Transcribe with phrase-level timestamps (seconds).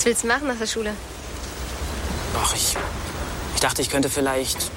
[0.00, 0.94] Was willst du machen nach der Schule?
[2.34, 2.74] Ach, ich,
[3.54, 4.70] ich dachte, ich könnte vielleicht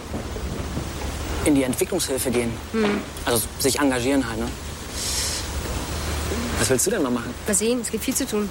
[1.45, 2.51] in die Entwicklungshilfe gehen.
[2.73, 2.99] Hm.
[3.23, 4.49] Also sich engagieren halt, ne?
[6.59, 7.33] Was willst du denn mal machen?
[7.47, 8.49] Mal sehen, es gibt viel zu tun.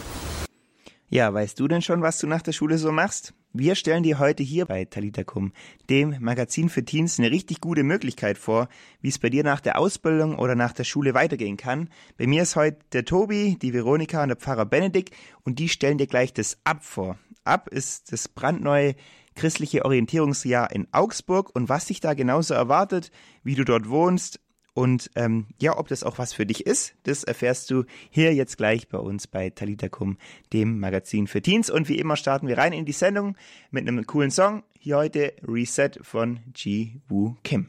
[1.12, 3.34] Ja, weißt du denn schon, was du nach der Schule so machst?
[3.52, 5.52] Wir stellen dir heute hier bei Talitakum,
[5.90, 8.70] dem Magazin für Teens, eine richtig gute Möglichkeit vor,
[9.02, 11.90] wie es bei dir nach der Ausbildung oder nach der Schule weitergehen kann.
[12.16, 15.14] Bei mir ist heute der Tobi, die Veronika und der Pfarrer Benedikt
[15.44, 17.18] und die stellen dir gleich das Ab vor.
[17.44, 18.94] Ab ist das brandneue
[19.34, 23.10] christliche Orientierungsjahr in Augsburg und was dich da genauso erwartet,
[23.42, 24.40] wie du dort wohnst
[24.74, 28.56] und ähm, ja, ob das auch was für dich ist, das erfährst du hier jetzt
[28.56, 30.16] gleich bei uns bei Talitakum,
[30.52, 31.68] dem Magazin für Teens.
[31.68, 33.36] Und wie immer starten wir rein in die Sendung
[33.70, 34.62] mit einem coolen Song.
[34.78, 37.68] Hier heute Reset von Ji Woo Kim.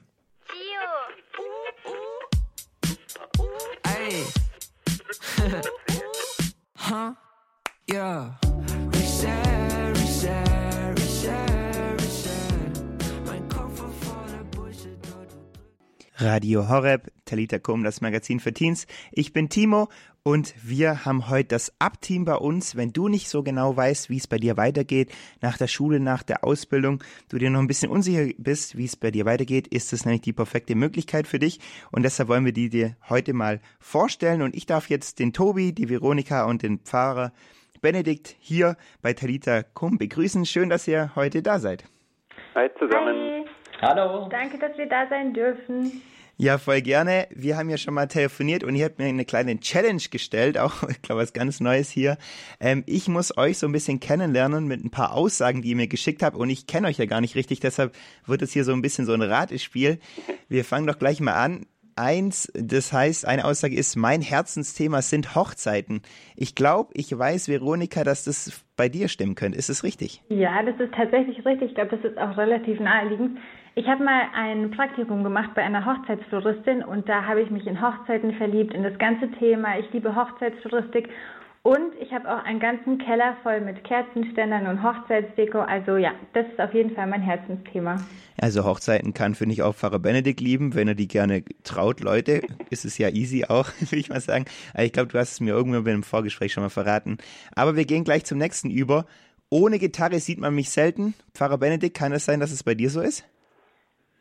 [6.75, 7.13] Huh?
[7.89, 8.35] Yeah.
[8.91, 10.62] Reset, reset,
[16.16, 18.86] Radio Horeb, Talita Kum, das Magazin für Teens.
[19.11, 19.89] Ich bin Timo
[20.22, 22.75] und wir haben heute das Ab-Team bei uns.
[22.75, 26.23] Wenn du nicht so genau weißt, wie es bei dir weitergeht, nach der Schule, nach
[26.23, 29.91] der Ausbildung, du dir noch ein bisschen unsicher bist, wie es bei dir weitergeht, ist
[29.91, 31.59] das nämlich die perfekte Möglichkeit für dich.
[31.91, 34.44] Und deshalb wollen wir die dir heute mal vorstellen.
[34.44, 37.34] Und ich darf jetzt den Tobi, die Veronika und den Pfarrer
[37.81, 40.45] Benedikt hier bei Talita Kum begrüßen.
[40.45, 41.84] Schön, dass ihr heute da seid.
[42.56, 43.17] Hi zusammen.
[43.17, 43.33] Hi.
[43.84, 44.28] Hallo.
[44.30, 46.02] Danke, dass wir da sein dürfen.
[46.38, 47.28] Ja, voll gerne.
[47.30, 50.84] Wir haben ja schon mal telefoniert und ihr habt mir eine kleine Challenge gestellt, auch,
[50.90, 52.17] ich glaube, was ganz Neues hier.
[52.59, 55.88] Ähm, ich muss euch so ein bisschen kennenlernen mit ein paar Aussagen, die ihr mir
[55.88, 57.94] geschickt habt und ich kenne euch ja gar nicht richtig, deshalb
[58.25, 60.00] wird es hier so ein bisschen so ein Ratespiel.
[60.50, 61.66] Wir fangen doch gleich mal an.
[61.95, 66.02] Eins, das heißt, eine Aussage ist, mein Herzensthema sind Hochzeiten.
[66.36, 69.59] Ich glaube, ich weiß, Veronika, dass das bei dir stimmen könnte.
[69.59, 70.23] Ist es richtig?
[70.30, 71.70] Ja, das ist tatsächlich richtig.
[71.70, 73.38] Ich glaube, das ist auch relativ naheliegend.
[73.75, 77.81] Ich habe mal ein Praktikum gemacht bei einer Hochzeitsfloristin und da habe ich mich in
[77.81, 79.79] Hochzeiten verliebt, in das ganze Thema.
[79.79, 81.09] Ich liebe Hochzeitsfloristik
[81.63, 85.62] und ich habe auch einen ganzen Keller voll mit Kerzenständern und Hochzeitsdeko.
[85.62, 87.95] Also ja, das ist auf jeden Fall mein Herzensthema.
[88.39, 92.00] Also Hochzeiten kann, finde ich, auch Pfarrer Benedikt lieben, wenn er die gerne traut.
[92.00, 94.45] Leute, ist es ja easy auch, würde ich mal sagen.
[94.75, 97.17] Aber ich glaube, du hast es mir irgendwann beim Vorgespräch schon mal verraten.
[97.56, 99.07] Aber wir gehen gleich zum nächsten über.
[99.50, 101.16] Ohne Gitarre sieht man mich selten.
[101.33, 103.25] Pfarrer Benedikt, kann es sein, dass es bei dir so ist?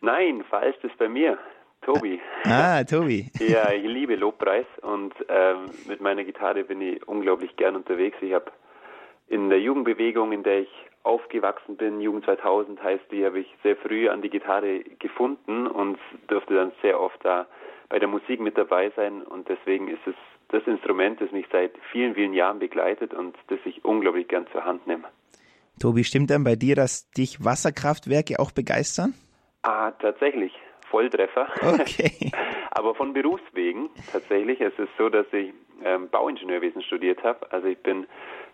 [0.03, 1.39] Nein, falsch ist bei mir.
[1.83, 2.21] Tobi.
[2.45, 3.31] Ah, Tobi.
[3.39, 8.17] ja, ich liebe Lobpreis und ähm, mit meiner Gitarre bin ich unglaublich gern unterwegs.
[8.21, 8.51] Ich habe
[9.29, 10.69] in der Jugendbewegung, in der ich
[11.05, 15.99] aufgewachsen bin, Jugend 2000 heißt die, habe ich sehr früh an die Gitarre gefunden und
[16.27, 17.47] durfte dann sehr oft da
[17.89, 20.15] bei der Musik mit dabei sein und deswegen ist es
[20.49, 24.65] das Instrument, das mich seit vielen, vielen Jahren begleitet und das ich unglaublich gern zur
[24.65, 25.05] Hand nehme.
[25.81, 29.15] Tobi, stimmt dann bei dir, dass dich Wasserkraftwerke auch begeistern?
[29.63, 30.53] Ah, tatsächlich.
[30.91, 31.49] Volltreffer.
[31.63, 32.33] Okay.
[32.73, 34.61] Aber von Berufswegen tatsächlich.
[34.61, 35.53] Es ist so, dass ich
[35.85, 37.51] ähm, Bauingenieurwesen studiert habe.
[37.51, 38.07] Also ich bin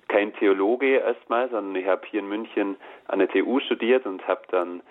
[0.08, 2.76] kein Theologe erstmal, sondern ich habe hier in München
[3.06, 4.82] an der TU studiert und habe dann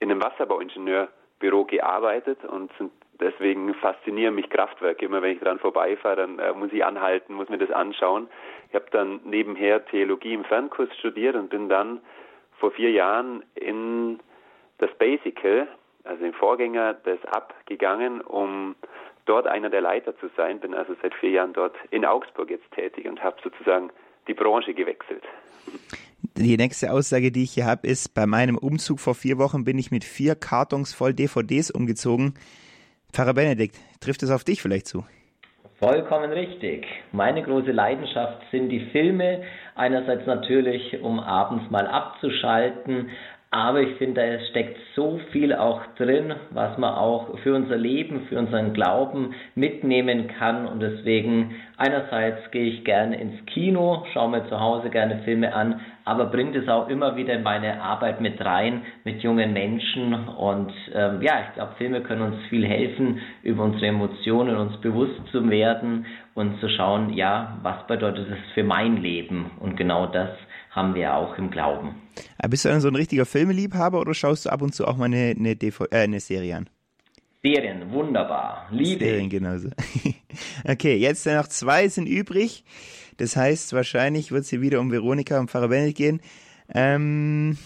[0.00, 2.70] in einem Wasserbauingenieurbüro gearbeitet und
[3.20, 5.04] deswegen faszinieren mich Kraftwerke.
[5.04, 8.28] Immer wenn ich dran vorbeifahre, dann äh, muss ich anhalten, muss mir das anschauen.
[8.68, 12.00] Ich habe dann nebenher Theologie im Fernkurs studiert und bin dann
[12.58, 14.20] vor vier Jahren in
[14.78, 15.68] das Basical,
[16.04, 18.76] also den Vorgänger des abgegangen, um
[19.24, 20.60] dort einer der Leiter zu sein.
[20.60, 23.90] Bin also seit vier Jahren dort in Augsburg jetzt tätig und habe sozusagen
[24.28, 25.22] die Branche gewechselt.
[26.36, 29.78] Die nächste Aussage, die ich hier habe, ist, bei meinem Umzug vor vier Wochen bin
[29.78, 32.34] ich mit vier Kartons voll DVDs umgezogen.
[33.12, 35.04] Pfarrer Benedikt, trifft es auf dich vielleicht zu?
[35.78, 36.86] Vollkommen richtig.
[37.12, 39.42] Meine große Leidenschaft sind die Filme.
[39.74, 43.10] Einerseits natürlich, um abends mal abzuschalten,
[43.56, 48.26] aber ich finde, da steckt so viel auch drin, was man auch für unser Leben,
[48.28, 50.66] für unseren Glauben mitnehmen kann.
[50.66, 55.80] Und deswegen einerseits gehe ich gerne ins Kino, schaue mir zu Hause gerne Filme an,
[56.04, 60.12] aber bringt es auch immer wieder in meine Arbeit mit rein, mit jungen Menschen.
[60.12, 65.18] Und ähm, ja, ich glaube, Filme können uns viel helfen, über unsere Emotionen uns bewusst
[65.32, 66.04] zu werden
[66.34, 69.50] und zu schauen, ja, was bedeutet es für mein Leben?
[69.60, 70.28] Und genau das
[70.76, 71.94] haben wir auch im Glauben.
[72.48, 75.06] Bist du dann so ein richtiger Filmeliebhaber oder schaust du ab und zu auch mal
[75.06, 76.70] eine, eine, DV, äh, eine Serie an?
[77.42, 78.68] Serien, wunderbar.
[78.70, 79.04] Liebe.
[79.04, 79.70] Serien, genauso.
[80.68, 82.64] okay, jetzt noch zwei sind übrig.
[83.16, 86.20] Das heißt, wahrscheinlich wird es hier wieder um Veronika und Pfarrer Bennett gehen.
[86.74, 87.56] Ähm,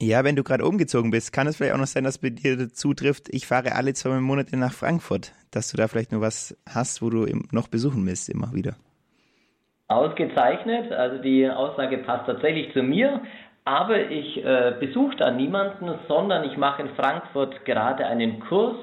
[0.00, 2.72] ja, wenn du gerade umgezogen bist, kann es vielleicht auch noch sein, dass bei dir
[2.72, 7.02] zutrifft, ich fahre alle zwei Monate nach Frankfurt, dass du da vielleicht nur was hast,
[7.02, 8.76] wo du noch besuchen willst, immer wieder.
[9.90, 13.20] Ausgezeichnet, also die Aussage passt tatsächlich zu mir.
[13.64, 18.76] Aber ich äh, besuche da niemanden, sondern ich mache in Frankfurt gerade einen Kurs,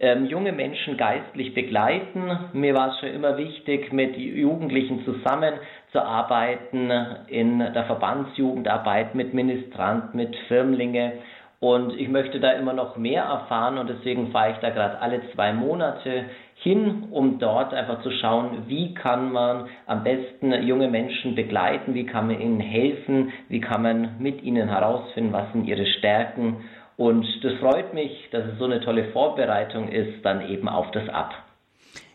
[0.00, 2.50] ähm, junge Menschen geistlich begleiten.
[2.52, 6.92] Mir war es schon immer wichtig, mit Jugendlichen zusammenzuarbeiten,
[7.28, 11.14] in der Verbandsjugendarbeit mit Ministranten, mit Firmlinge.
[11.60, 15.20] Und ich möchte da immer noch mehr erfahren und deswegen fahre ich da gerade alle
[15.32, 16.26] zwei Monate
[16.60, 22.04] hin, um dort einfach zu schauen, wie kann man am besten junge Menschen begleiten, wie
[22.04, 26.64] kann man ihnen helfen, wie kann man mit ihnen herausfinden, was sind ihre Stärken.
[26.96, 31.08] Und das freut mich, dass es so eine tolle Vorbereitung ist, dann eben auf das
[31.08, 31.32] Ab.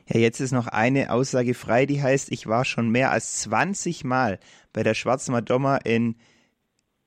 [0.10, 4.04] Ja, jetzt ist noch eine Aussage frei, die heißt, ich war schon mehr als 20
[4.04, 4.40] Mal
[4.74, 6.16] bei der Schwarzen Madonna in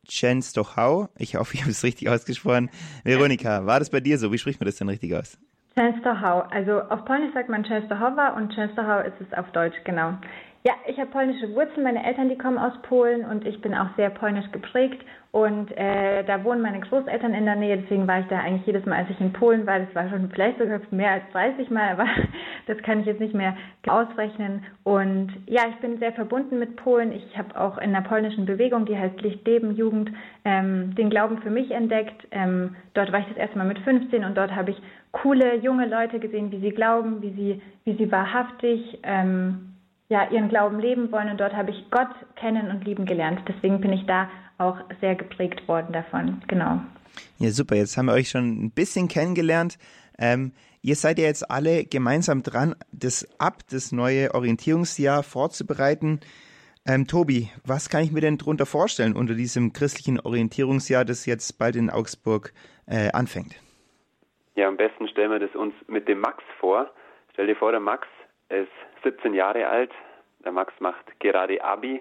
[0.09, 1.11] Częstochow.
[1.19, 2.71] Ich hoffe, ich habe es richtig ausgesprochen.
[3.05, 4.32] Veronika, war das bei dir so?
[4.32, 5.39] Wie spricht man das denn richtig aus?
[5.78, 6.46] Częstochow.
[6.50, 10.14] Also auf Polnisch sagt man Częstochowa und Częstochow ist es auf Deutsch, genau.
[10.67, 11.85] Ja, ich habe polnische Wurzeln.
[11.85, 15.01] Meine Eltern, die kommen aus Polen und ich bin auch sehr polnisch geprägt.
[15.31, 17.77] Und äh, da wohnen meine Großeltern in der Nähe.
[17.77, 19.79] Deswegen war ich da eigentlich jedes Mal, als ich in Polen war.
[19.79, 22.07] Das war schon vielleicht sogar mehr als 30 Mal, aber
[22.67, 24.65] das kann ich jetzt nicht mehr ausrechnen.
[24.83, 27.13] Und ja, ich bin sehr verbunden mit Polen.
[27.13, 30.11] Ich habe auch in einer polnischen Bewegung, die heißt Licht Leben Jugend,
[30.45, 32.27] ähm, den Glauben für mich entdeckt.
[32.33, 34.83] Ähm, dort war ich das erste Mal mit 15 und dort habe ich
[35.13, 39.75] coole junge Leute gesehen, wie sie glauben, wie sie, wie sie wahrhaftig ähm,
[40.08, 41.31] ja, ihren Glauben leben wollen.
[41.31, 43.41] Und dort habe ich Gott kennen und lieben gelernt.
[43.49, 46.43] Deswegen bin ich da auch sehr geprägt worden davon.
[46.49, 46.81] Genau.
[47.38, 47.76] Ja, super.
[47.76, 49.79] Jetzt haben wir euch schon ein bisschen kennengelernt.
[50.19, 56.20] Ähm, ihr seid ja jetzt alle gemeinsam dran, das ab, das neue Orientierungsjahr vorzubereiten.
[56.88, 61.58] Ähm, Tobi, was kann ich mir denn darunter vorstellen unter diesem christlichen Orientierungsjahr, das jetzt
[61.58, 62.53] bald in Augsburg
[62.87, 63.61] äh, anfängt?
[64.55, 66.91] Ja, am besten stellen wir das uns mit dem Max vor.
[67.32, 68.06] Stell dir vor, der Max
[68.49, 68.70] ist
[69.02, 69.93] 17 Jahre alt.
[70.44, 72.00] Der Max macht gerade Abi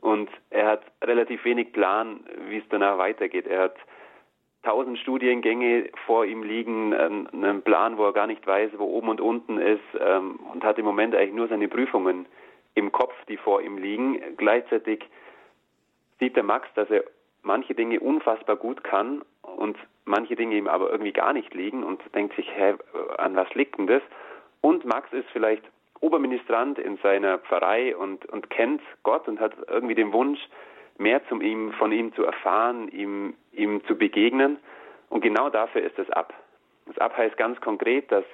[0.00, 3.46] und er hat relativ wenig Plan, wie es danach weitergeht.
[3.46, 3.76] Er hat
[4.62, 9.20] tausend Studiengänge vor ihm liegen, einen Plan, wo er gar nicht weiß, wo oben und
[9.20, 12.26] unten ist ähm, und hat im Moment eigentlich nur seine Prüfungen
[12.74, 14.20] im Kopf, die vor ihm liegen.
[14.36, 15.04] Gleichzeitig
[16.18, 17.04] sieht der Max, dass er
[17.42, 22.02] manche Dinge unfassbar gut kann und manche Dinge ihm aber irgendwie gar nicht liegen und
[22.14, 22.74] denkt sich, hä,
[23.16, 24.02] an was liegt denn das?
[24.60, 25.64] Und Max ist vielleicht
[26.00, 30.40] Oberministrant in seiner Pfarrei und, und kennt Gott und hat irgendwie den Wunsch,
[30.98, 34.58] mehr zum ihm, von ihm zu erfahren, ihm, ihm zu begegnen.
[35.08, 36.34] Und genau dafür ist das Ab.
[36.86, 38.24] Das Ab heißt ganz konkret, dass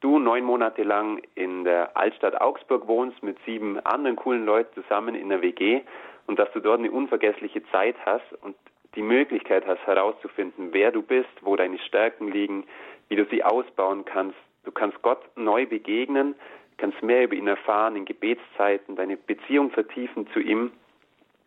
[0.00, 5.14] du neun Monate lang in der Altstadt Augsburg wohnst mit sieben anderen coolen Leuten zusammen
[5.14, 5.82] in der WG
[6.26, 8.56] und dass du dort eine unvergessliche Zeit hast und
[8.94, 12.64] die Möglichkeit hast herauszufinden, wer du bist, wo deine Stärken liegen,
[13.08, 14.36] wie du sie ausbauen kannst.
[14.64, 16.34] Du kannst Gott neu begegnen,
[16.78, 20.72] kannst mehr über ihn erfahren in Gebetszeiten, deine Beziehung vertiefen zu ihm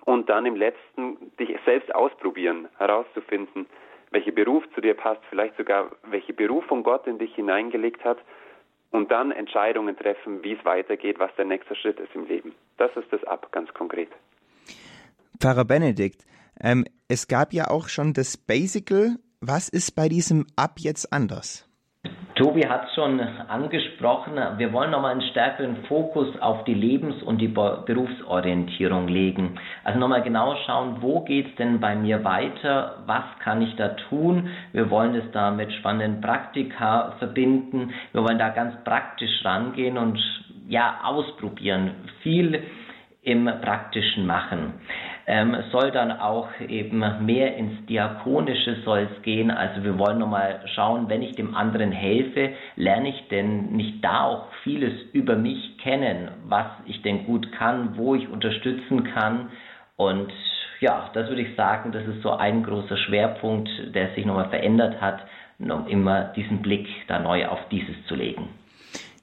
[0.06, 3.66] und dann im letzten dich selbst ausprobieren, herauszufinden,
[4.12, 8.19] welcher Beruf zu dir passt, vielleicht sogar welche Berufung Gott in dich hineingelegt hat
[8.92, 12.54] und dann Entscheidungen treffen, wie es weitergeht, was der nächste Schritt ist im Leben.
[12.77, 14.10] Das ist das Ab, ganz konkret.
[15.39, 16.25] Pfarrer Benedikt,
[16.62, 19.18] ähm, es gab ja auch schon das Basical.
[19.42, 21.64] Was ist bei diesem Ab jetzt anders?
[22.45, 27.47] Tobi hat schon angesprochen, wir wollen nochmal einen stärkeren Fokus auf die Lebens- und die
[27.47, 29.57] Berufsorientierung legen.
[29.83, 33.89] Also nochmal genau schauen, wo geht es denn bei mir weiter, was kann ich da
[34.10, 34.50] tun.
[34.74, 40.19] Wir wollen es da mit spannenden Praktika verbinden, wir wollen da ganz praktisch rangehen und
[40.67, 42.62] ja, ausprobieren, viel
[43.24, 44.74] im Praktischen machen
[45.27, 49.50] ähm, soll dann auch eben mehr ins Diakonische soll es gehen.
[49.50, 54.25] Also wir wollen nochmal schauen, wenn ich dem anderen helfe, lerne ich denn nicht da
[54.25, 59.50] auch vieles über mich kennen, was ich denn gut kann, wo ich unterstützen kann.
[59.98, 60.32] Und
[60.79, 65.01] ja, das würde ich sagen, das ist so ein großer Schwerpunkt, der sich nochmal verändert
[65.01, 65.25] hat,
[65.60, 68.50] um immer diesen Blick da neu auf dieses zu legen.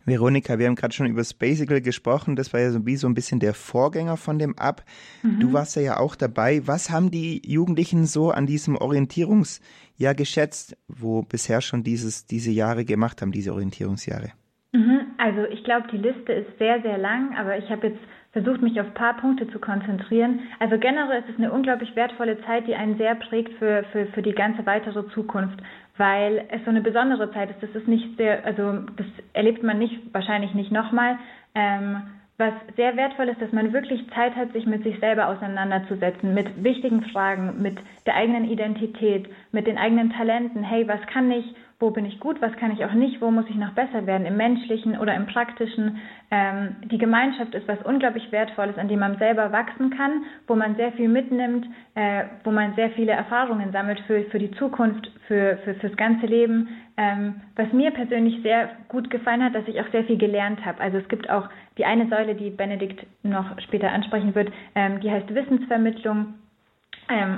[0.05, 2.37] Veronika, wir haben gerade schon über das Basical gesprochen.
[2.37, 4.85] Das war ja so wie so ein bisschen der Vorgänger von dem Ab.
[5.23, 5.41] Mhm.
[5.41, 6.67] Du warst ja auch dabei.
[6.67, 12.85] Was haben die Jugendlichen so an diesem Orientierungsjahr geschätzt, wo bisher schon dieses, diese Jahre
[12.85, 14.33] gemacht haben, diese Orientierungsjahre?
[14.73, 15.01] Mhm.
[15.19, 18.01] Also ich glaube, die Liste ist sehr, sehr lang, aber ich habe jetzt
[18.33, 20.41] versucht, mich auf ein paar Punkte zu konzentrieren.
[20.59, 24.23] Also generell ist es eine unglaublich wertvolle Zeit, die einen sehr prägt für, für, für
[24.23, 25.61] die ganze weitere Zukunft
[25.97, 27.63] weil es so eine besondere Zeit ist.
[27.63, 31.19] Das ist nicht sehr, also das erlebt man nicht, wahrscheinlich nicht nochmal.
[31.55, 32.03] Ähm,
[32.39, 36.65] was sehr wertvoll ist, dass man wirklich Zeit hat, sich mit sich selber auseinanderzusetzen, mit
[36.65, 40.65] wichtigen Fragen, mit der eigenen Identität, mit den eigenen Talenten.
[40.65, 41.55] Hey, was kann ich?
[41.83, 44.25] Wo bin ich gut, was kann ich auch nicht, wo muss ich noch besser werden,
[44.25, 45.99] im menschlichen oder im praktischen.
[46.31, 50.77] Ähm, die Gemeinschaft ist was unglaublich Wertvolles, an dem man selber wachsen kann, wo man
[50.77, 55.59] sehr viel mitnimmt, äh, wo man sehr viele Erfahrungen sammelt für, für die Zukunft, für,
[55.65, 56.69] für fürs ganze Leben.
[56.97, 60.81] Ähm, was mir persönlich sehr gut gefallen hat, dass ich auch sehr viel gelernt habe.
[60.81, 61.49] Also es gibt auch
[61.79, 66.35] die eine Säule, die Benedikt noch später ansprechen wird, ähm, die heißt Wissensvermittlung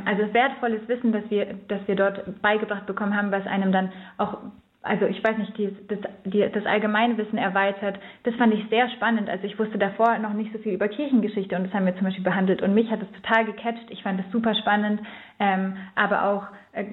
[0.05, 4.39] also wertvolles Wissen, das wir, das wir dort beigebracht bekommen haben, was einem dann auch
[4.85, 7.99] also ich weiß nicht, die, das, die, das allgemeine Wissen erweitert.
[8.25, 9.31] Das fand ich sehr spannend.
[9.31, 12.05] Also ich wusste davor noch nicht so viel über Kirchengeschichte und das haben wir zum
[12.05, 13.87] Beispiel behandelt und mich hat es total gecatcht.
[13.89, 15.01] Ich fand es super spannend,
[15.41, 16.85] ähm, aber auch äh,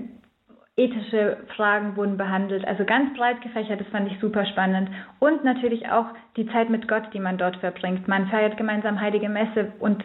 [0.77, 2.65] ethische Fragen wurden behandelt.
[2.65, 4.89] Also ganz breit gefächert, das fand ich super spannend.
[5.20, 8.08] Und natürlich auch die Zeit mit Gott, die man dort verbringt.
[8.08, 10.01] Man feiert gemeinsam Heilige Messe und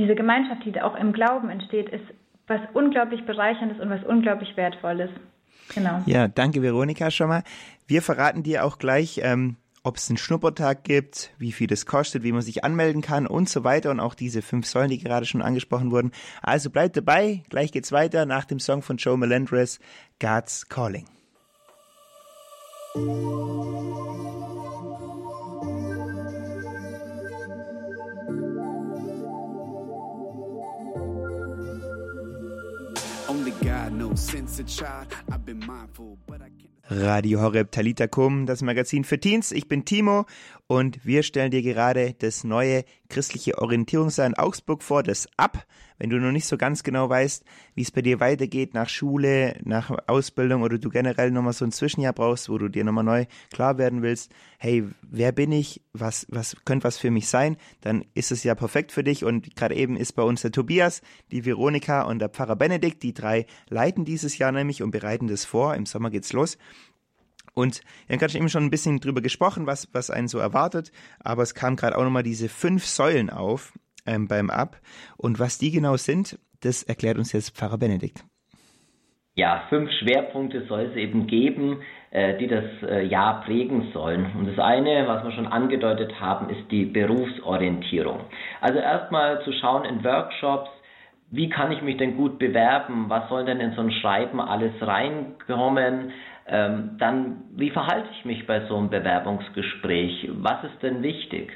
[0.00, 2.04] diese Gemeinschaft, die auch im Glauben entsteht, ist
[2.46, 5.10] was unglaublich bereicherndes und was unglaublich wertvolles.
[5.74, 6.02] Genau.
[6.06, 7.42] Ja, danke Veronika schon mal.
[7.86, 12.22] Wir verraten dir auch gleich, ähm, ob es einen Schnuppertag gibt, wie viel das kostet,
[12.22, 15.26] wie man sich anmelden kann und so weiter und auch diese fünf Säulen, die gerade
[15.26, 16.12] schon angesprochen wurden.
[16.42, 19.80] Also bleibt dabei, gleich geht's weiter nach dem Song von Joe Melendres,
[20.18, 21.06] God's Calling.
[36.88, 39.52] Radio Horeb Talita Kum, das Magazin für Teens.
[39.52, 40.26] Ich bin Timo
[40.70, 45.66] und wir stellen dir gerade das neue christliche Orientierungsjahr in Augsburg vor, das ab.
[45.98, 49.58] Wenn du noch nicht so ganz genau weißt, wie es bei dir weitergeht nach Schule,
[49.64, 53.26] nach Ausbildung oder du generell nochmal so ein Zwischenjahr brauchst, wo du dir nochmal neu
[53.52, 55.82] klar werden willst, hey, wer bin ich?
[55.92, 57.56] Was, was könnte was für mich sein?
[57.80, 61.02] Dann ist es ja perfekt für dich und gerade eben ist bei uns der Tobias,
[61.32, 65.44] die Veronika und der Pfarrer Benedikt, die drei leiten dieses Jahr nämlich und bereiten das
[65.44, 65.74] vor.
[65.74, 66.58] Im Sommer geht's los.
[67.54, 71.42] Und haben gerade eben schon ein bisschen drüber gesprochen, was, was einen so erwartet, aber
[71.42, 73.72] es kam gerade auch nochmal diese fünf Säulen auf
[74.06, 74.76] ähm, beim Ab.
[75.16, 78.24] Und was die genau sind, das erklärt uns jetzt Pfarrer Benedikt.
[79.36, 81.80] Ja, fünf Schwerpunkte soll es eben geben,
[82.10, 84.26] äh, die das äh, Jahr prägen sollen.
[84.36, 88.20] Und das eine, was wir schon angedeutet haben, ist die Berufsorientierung.
[88.60, 90.68] Also erstmal zu schauen in Workshops,
[91.30, 93.04] wie kann ich mich denn gut bewerben?
[93.08, 96.10] Was soll denn in so ein Schreiben alles reinkommen?
[96.50, 100.28] Ähm, dann wie verhalte ich mich bei so einem Bewerbungsgespräch?
[100.34, 101.52] Was ist denn wichtig?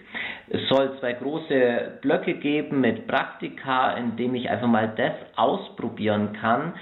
[0.48, 6.32] Es soll zwei große Blöcke geben mit Praktika, in dem ich einfach mal das ausprobieren
[6.40, 6.74] kann,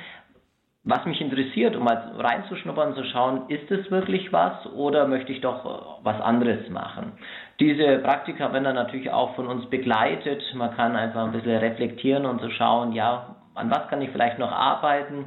[0.84, 5.40] was mich interessiert, um mal reinzuschnuppern, zu schauen, ist es wirklich was oder möchte ich
[5.40, 7.12] doch was anderes machen.
[7.60, 10.42] Diese Praktika werden dann natürlich auch von uns begleitet.
[10.56, 14.10] Man kann einfach ein bisschen reflektieren und zu so schauen, ja, an was kann ich
[14.10, 15.26] vielleicht noch arbeiten,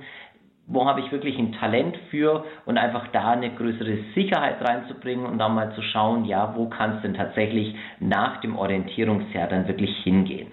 [0.67, 5.37] wo habe ich wirklich ein Talent für und einfach da eine größere Sicherheit reinzubringen und
[5.37, 9.95] dann mal zu schauen, ja, wo kann es denn tatsächlich nach dem Orientierungsjahr dann wirklich
[10.03, 10.51] hingehen.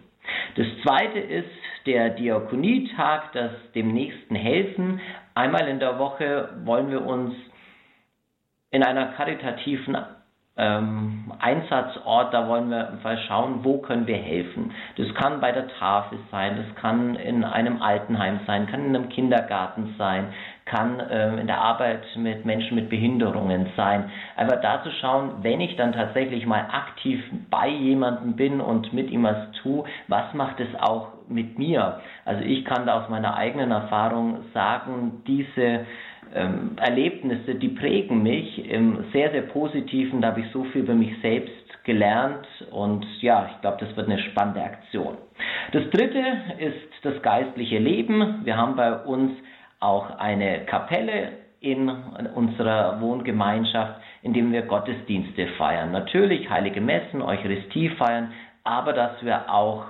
[0.57, 1.49] Das zweite ist
[1.87, 5.01] der Diakonietag, das dem Nächsten helfen.
[5.35, 7.35] Einmal in der Woche wollen wir uns
[8.71, 9.97] in einer karitativen
[10.57, 14.73] ähm, Einsatzort, da wollen wir mal schauen, wo können wir helfen.
[14.97, 19.09] Das kann bei der Tafel sein, das kann in einem Altenheim sein, kann in einem
[19.09, 20.27] Kindergarten sein,
[20.67, 24.11] kann ähm, in der Arbeit mit Menschen mit Behinderungen sein.
[24.37, 29.11] Einfach da zu schauen, wenn ich dann tatsächlich mal aktiv bei jemandem bin und mit
[29.11, 32.01] ihm was tue, was macht es auch mit mir?
[32.27, 35.87] Also ich kann da aus meiner eigenen Erfahrung sagen, diese
[36.35, 40.21] ähm, Erlebnisse, die prägen mich im sehr, sehr positiven.
[40.21, 41.53] Da habe ich so viel über mich selbst
[41.85, 45.17] gelernt und ja, ich glaube, das wird eine spannende Aktion.
[45.73, 46.23] Das dritte
[46.59, 48.45] ist das geistliche Leben.
[48.45, 49.33] Wir haben bei uns
[49.81, 51.89] auch eine Kapelle in
[52.35, 55.93] unserer Wohngemeinschaft, in dem wir Gottesdienste feiern.
[55.93, 58.33] Natürlich heilige Messen, Eucharistie feiern,
[58.65, 59.87] aber dass wir auch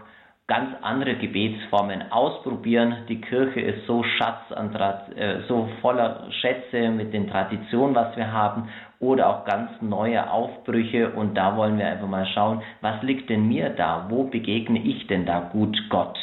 [0.49, 3.07] ganz andere Gebetsformen ausprobieren.
[3.09, 4.75] Die Kirche ist so Schatz an,
[5.17, 8.69] äh, so voller Schätze mit den Traditionen, was wir haben,
[8.99, 11.11] oder auch ganz neue Aufbrüche.
[11.11, 14.07] Und da wollen wir einfach mal schauen, was liegt denn mir da?
[14.09, 16.19] Wo begegne ich denn da gut Gott?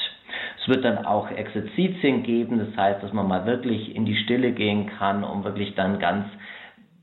[0.61, 4.51] Es wird dann auch Exerzitien geben, das heißt, dass man mal wirklich in die Stille
[4.51, 6.25] gehen kann, um wirklich dann ganz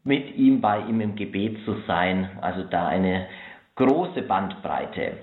[0.04, 2.30] mit ihm, bei ihm im Gebet zu sein.
[2.40, 3.26] Also da eine
[3.74, 5.18] große Bandbreite.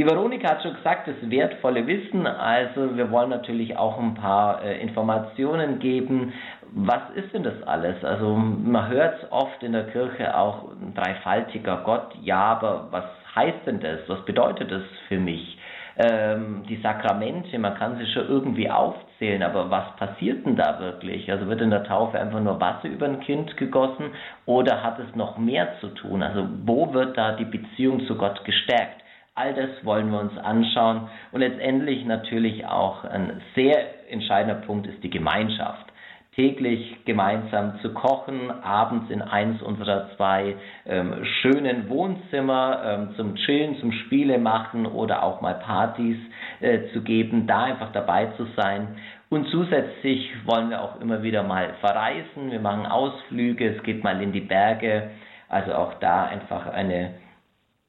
[0.00, 2.26] Die Veronika hat schon gesagt, das wertvolle Wissen.
[2.26, 6.32] Also wir wollen natürlich auch ein paar äh, Informationen geben.
[6.72, 8.02] Was ist denn das alles?
[8.02, 12.14] Also man hört oft in der Kirche auch ein dreifaltiger Gott.
[12.22, 14.00] Ja, aber was heißt denn das?
[14.08, 15.58] Was bedeutet das für mich?
[15.96, 21.30] ähm, die Sakramente, man kann sie schon irgendwie aufzählen, aber was passiert denn da wirklich?
[21.30, 24.10] Also wird in der Taufe einfach nur Wasser über ein Kind gegossen
[24.46, 26.22] oder hat es noch mehr zu tun?
[26.22, 29.01] Also wo wird da die Beziehung zu Gott gestärkt?
[29.34, 35.02] All das wollen wir uns anschauen und letztendlich natürlich auch ein sehr entscheidender Punkt ist
[35.02, 35.92] die Gemeinschaft
[36.34, 43.78] täglich gemeinsam zu kochen, abends in eins unserer zwei ähm, schönen Wohnzimmer ähm, zum Chillen,
[43.80, 46.16] zum Spiele machen oder auch mal Partys
[46.60, 48.96] äh, zu geben, da einfach dabei zu sein.
[49.28, 52.50] Und zusätzlich wollen wir auch immer wieder mal verreisen.
[52.50, 55.10] Wir machen Ausflüge, es geht mal in die Berge.
[55.48, 57.14] Also auch da einfach eine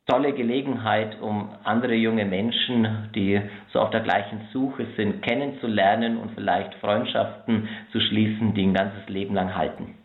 [0.05, 3.41] tolle Gelegenheit, um andere junge Menschen, die
[3.71, 9.07] so auf der gleichen Suche sind, kennenzulernen und vielleicht Freundschaften zu schließen, die ein ganzes
[9.07, 9.95] Leben lang halten.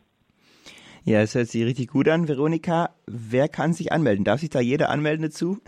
[1.04, 2.90] Ja, es hört sich richtig gut an, Veronika.
[3.06, 4.24] Wer kann sich anmelden?
[4.24, 5.58] Darf sich da jeder anmelden dazu?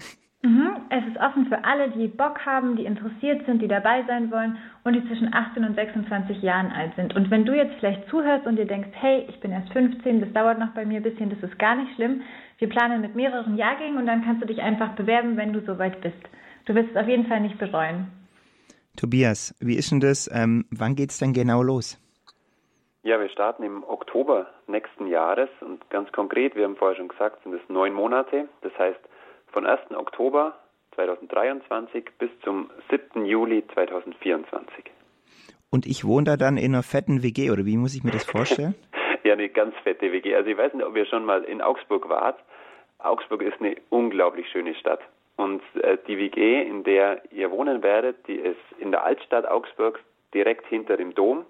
[0.42, 0.79] Mhm.
[0.92, 4.58] Es ist offen für alle, die Bock haben, die interessiert sind, die dabei sein wollen
[4.82, 7.14] und die zwischen 18 und 26 Jahren alt sind.
[7.14, 10.32] Und wenn du jetzt vielleicht zuhörst und dir denkst, hey, ich bin erst 15, das
[10.32, 12.22] dauert noch bei mir ein bisschen, das ist gar nicht schlimm.
[12.58, 16.00] Wir planen mit mehreren Jahrgängen und dann kannst du dich einfach bewerben, wenn du soweit
[16.00, 16.18] bist.
[16.66, 18.08] Du wirst es auf jeden Fall nicht bereuen.
[18.96, 20.28] Tobias, wie ist denn das?
[20.34, 21.98] Ähm, wann geht es denn genau los?
[23.04, 27.44] Ja, wir starten im Oktober nächsten Jahres und ganz konkret, wir haben vorher schon gesagt,
[27.44, 28.48] sind es neun Monate.
[28.62, 29.00] Das heißt,
[29.52, 29.92] von 1.
[29.96, 30.54] Oktober
[31.00, 33.24] 2023 bis zum 7.
[33.24, 34.84] Juli 2024.
[35.70, 38.24] Und ich wohne da dann in einer fetten WG, oder wie muss ich mir das
[38.30, 38.74] vorstellen?
[39.24, 40.34] ja, eine ganz fette WG.
[40.34, 42.38] Also ich weiß nicht, ob ihr schon mal in Augsburg wart.
[42.98, 45.00] Augsburg ist eine unglaublich schöne Stadt.
[45.36, 50.00] Und äh, die WG, in der ihr wohnen werdet, die ist in der Altstadt Augsburgs
[50.34, 51.46] direkt hinter dem Dom.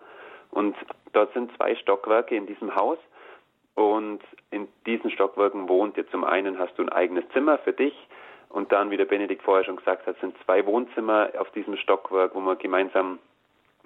[0.50, 0.76] Und
[1.12, 2.98] dort sind zwei Stockwerke in diesem Haus.
[3.74, 7.94] Und in diesen Stockwerken wohnt ihr zum einen hast du ein eigenes Zimmer für dich
[8.50, 12.34] und dann, wie der Benedikt vorher schon gesagt hat, sind zwei Wohnzimmer auf diesem Stockwerk,
[12.34, 13.18] wo man gemeinsam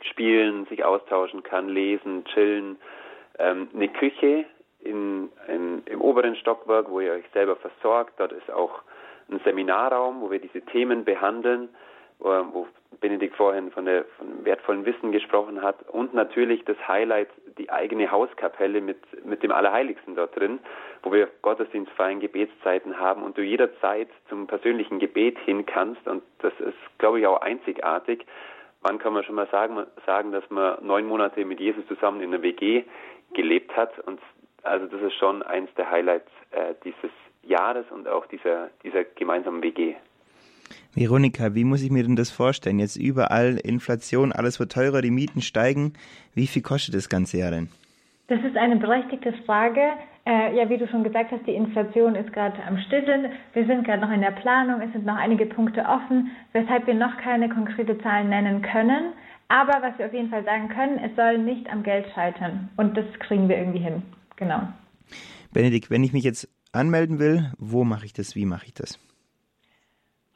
[0.00, 2.78] spielen, sich austauschen kann, lesen, chillen.
[3.38, 4.46] Ähm, eine Küche
[4.80, 8.14] in, in, im oberen Stockwerk, wo ihr euch selber versorgt.
[8.18, 8.82] Dort ist auch
[9.30, 11.68] ein Seminarraum, wo wir diese Themen behandeln
[12.18, 12.66] wo
[13.00, 17.28] Benedikt vorhin von, der, von wertvollen Wissen gesprochen hat und natürlich das Highlight,
[17.58, 20.58] die eigene Hauskapelle mit, mit dem Allerheiligsten dort drin,
[21.02, 26.52] wo wir gottesdienstfreien Gebetszeiten haben und du jederzeit zum persönlichen Gebet hin kannst und das
[26.60, 28.26] ist, glaube ich, auch einzigartig.
[28.82, 32.30] Wann kann man schon mal sagen, sagen, dass man neun Monate mit Jesus zusammen in
[32.32, 32.84] der WG
[33.32, 34.20] gelebt hat und
[34.62, 37.10] also das ist schon eins der Highlights äh, dieses
[37.42, 39.94] Jahres und auch dieser, dieser gemeinsamen WG.
[40.94, 42.78] Veronika, wie muss ich mir denn das vorstellen?
[42.78, 45.94] Jetzt überall Inflation, alles wird teurer, die Mieten steigen.
[46.34, 47.68] Wie viel kostet das ganze Jahr denn?
[48.28, 49.80] Das ist eine berechtigte Frage.
[50.24, 53.32] Äh, ja, wie du schon gesagt hast, die Inflation ist gerade am Stillen.
[53.52, 54.80] Wir sind gerade noch in der Planung.
[54.80, 59.12] Es sind noch einige Punkte offen, weshalb wir noch keine konkrete Zahlen nennen können.
[59.48, 62.70] Aber was wir auf jeden Fall sagen können, es soll nicht am Geld scheitern.
[62.76, 64.02] Und das kriegen wir irgendwie hin.
[64.36, 64.62] Genau.
[65.52, 68.34] Benedikt, wenn ich mich jetzt anmelden will, wo mache ich das?
[68.34, 68.98] Wie mache ich das?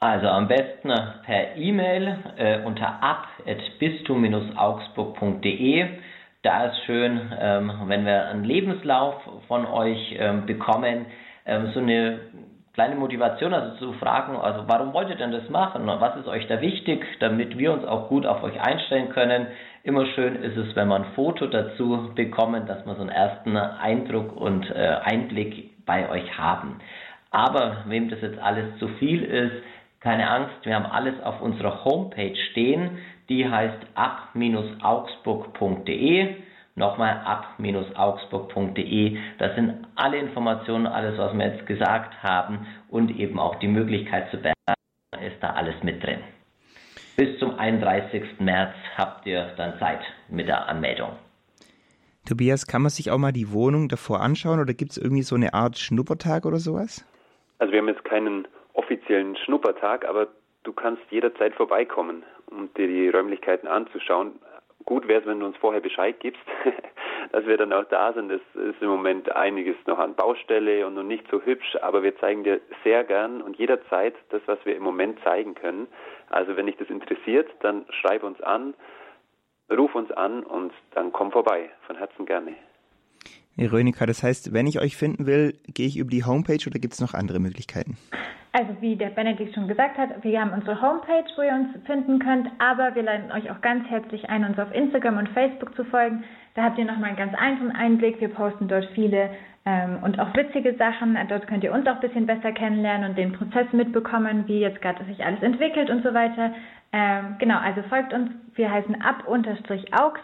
[0.01, 0.93] Also am besten
[1.25, 5.87] per E-Mail äh, unter ab.bistum-augsburg.de.
[6.41, 9.15] Da ist schön, ähm, wenn wir einen Lebenslauf
[9.49, 11.05] von euch ähm, bekommen,
[11.45, 12.21] ähm, so eine
[12.73, 15.85] kleine Motivation, also zu fragen, also warum wollt ihr denn das machen?
[15.85, 19.47] Was ist euch da wichtig, damit wir uns auch gut auf euch einstellen können?
[19.83, 23.57] Immer schön ist es, wenn wir ein Foto dazu bekommen, dass wir so einen ersten
[23.57, 26.79] Eindruck und äh, Einblick bei euch haben.
[27.31, 29.63] Aber wem das jetzt alles zu viel ist,
[29.99, 32.99] keine Angst, wir haben alles auf unserer Homepage stehen.
[33.27, 36.35] Die heißt ab-augsburg.de.
[36.75, 39.17] Nochmal ab-augsburg.de.
[39.37, 44.31] Da sind alle Informationen, alles, was wir jetzt gesagt haben und eben auch die Möglichkeit
[44.31, 44.55] zu bewerben,
[45.21, 46.21] ist da alles mit drin.
[47.17, 48.39] Bis zum 31.
[48.39, 51.17] März habt ihr dann Zeit mit der Anmeldung.
[52.25, 55.35] Tobias, kann man sich auch mal die Wohnung davor anschauen oder gibt es irgendwie so
[55.35, 57.05] eine Art Schnuppertag oder sowas?
[57.57, 58.47] Also wir haben jetzt keinen
[58.89, 60.27] offiziellen Schnuppertag, aber
[60.63, 64.39] du kannst jederzeit vorbeikommen, um dir die Räumlichkeiten anzuschauen.
[64.85, 66.41] Gut wäre es, wenn du uns vorher Bescheid gibst,
[67.31, 68.31] dass wir dann auch da sind.
[68.31, 72.17] Es ist im Moment einiges noch an Baustelle und noch nicht so hübsch, aber wir
[72.17, 75.87] zeigen dir sehr gern und jederzeit das, was wir im Moment zeigen können.
[76.29, 78.73] Also wenn dich das interessiert, dann schreib uns an,
[79.69, 81.69] ruf uns an und dann komm vorbei.
[81.85, 82.55] Von Herzen gerne.
[83.59, 86.93] Veronika, das heißt, wenn ich euch finden will, gehe ich über die Homepage oder gibt
[86.93, 87.97] es noch andere Möglichkeiten?
[88.51, 92.17] Also wie der Benedikt schon gesagt hat, wir haben unsere Homepage, wo ihr uns finden
[92.17, 95.83] könnt, aber wir laden euch auch ganz herzlich ein, uns auf Instagram und Facebook zu
[95.83, 96.23] folgen.
[96.55, 98.19] Da habt ihr nochmal einen ganz einfachen Einblick.
[98.19, 99.29] Wir posten dort viele
[99.65, 101.15] ähm, und auch witzige Sachen.
[101.29, 104.81] Dort könnt ihr uns auch ein bisschen besser kennenlernen und den Prozess mitbekommen, wie jetzt
[104.81, 106.51] gerade sich alles entwickelt und so weiter.
[106.91, 108.31] Ähm, genau, also folgt uns.
[108.55, 109.37] Wir heißen ab-aux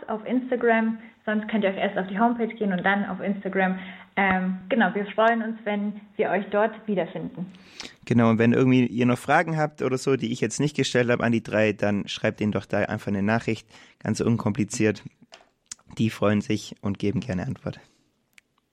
[0.07, 0.97] auf Instagram.
[1.25, 3.79] Sonst könnt ihr euch erst auf die Homepage gehen und dann auf Instagram.
[4.15, 7.47] Ähm, genau, wir freuen uns, wenn wir euch dort wiederfinden.
[8.05, 11.09] Genau, und wenn irgendwie ihr noch Fragen habt oder so, die ich jetzt nicht gestellt
[11.09, 13.67] habe an die drei, dann schreibt ihnen doch da einfach eine Nachricht,
[14.03, 15.03] ganz unkompliziert.
[15.97, 17.79] Die freuen sich und geben gerne Antwort.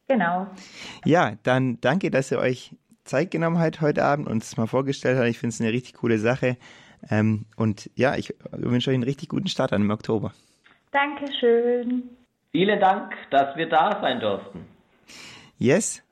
[0.09, 0.47] Genau.
[1.05, 5.17] Ja, dann danke, dass ihr euch Zeit genommen habt heute Abend und es mal vorgestellt
[5.19, 5.29] habt.
[5.29, 6.59] Ich finde es eine richtig coole Sache.
[7.11, 10.33] Ähm, und ja, ich wünsche euch einen richtig guten Start an im Oktober.
[10.93, 12.11] Dankeschön.
[12.55, 14.67] Vielen Dank, dass wir da sein durften.
[15.57, 16.03] Yes.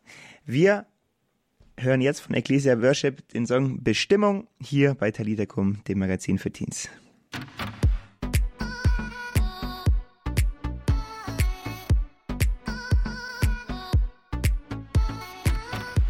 [0.47, 0.87] Wir
[1.77, 6.89] hören jetzt von Ecclesia Worship den Song Bestimmung hier bei Talitakum, dem Magazin für Teens.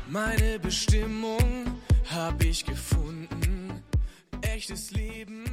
[0.09, 3.83] Meine Bestimmung hab ich gefunden.
[4.43, 5.45] Echtes Leben